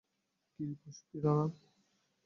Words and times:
কী, 0.53 0.65
প্রশিক্ষিত 0.79 1.25
না? 1.27 1.45